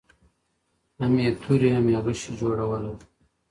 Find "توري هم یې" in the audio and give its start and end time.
1.41-1.99